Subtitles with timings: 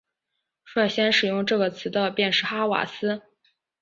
[0.63, 3.21] 率先使用这个词的便是哈瓦斯。